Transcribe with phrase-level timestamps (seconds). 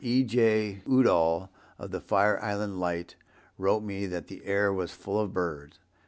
[0.03, 0.23] E.
[0.23, 0.81] J.
[0.89, 3.15] Udall, of the Fire Island Light,
[3.59, 5.77] wrote me that the air was full of birds.